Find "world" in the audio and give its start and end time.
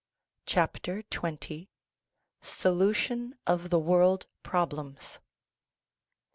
3.77-4.25